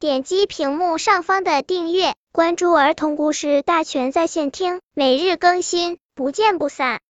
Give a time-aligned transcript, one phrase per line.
[0.00, 7.00] 点击屏幕上方的订阅，关注儿童故事大全在线听，每日更新，不见不散。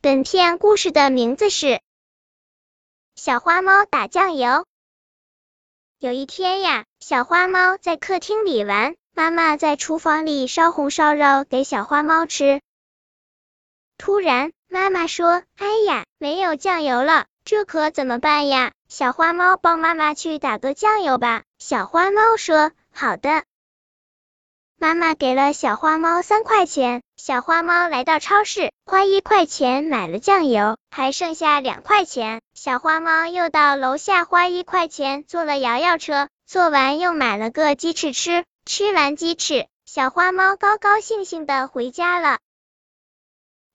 [0.00, 1.66] 本片故事的名字是
[3.14, 4.48] 《小花猫打酱油》。
[5.98, 12.62] 有一天呀，小花猫在客厅里玩，妈妈在厨房里烧红烧肉给小花猫吃。
[13.98, 21.42] 突然，妈妈说：“哎呀，没有酱油了，这可怎么办呀？”小花猫帮妈妈去打个酱油吧。
[21.58, 23.42] 小花猫说：“好的。”
[24.78, 27.02] 妈妈给了小花猫三块钱。
[27.16, 32.40] 小花猫来到超市，花一块钱买了酱油，还剩下两块钱。
[32.54, 38.44] 小花猫又到楼下花一块钱坐了摇摇车，坐完又买了个鸡翅吃。
[38.64, 42.38] 吃完鸡翅，小花猫高高兴兴的回家了。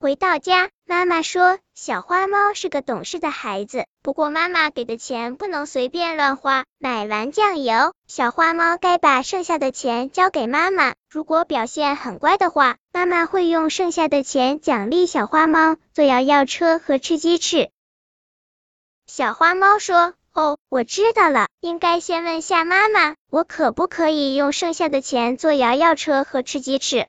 [0.00, 6.66] 回到家，妈妈说小花猫是个懂事的孩子，不过妈妈给的钱不能随便乱花。
[6.78, 10.94] 买完酱油，小花猫该把剩下的钱交给妈妈。
[11.10, 17.70] 如果表现很乖的话，妈妈会用剩下的钱奖励小花猫坐摇摇车和吃鸡翅。
[19.08, 27.08] 小花猫说：“哦，我知道了，应该先问下妈妈，我可不可以用剩下的钱坐摇摇车和吃鸡翅？”